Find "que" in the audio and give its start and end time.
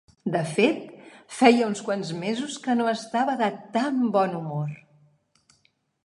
2.63-2.75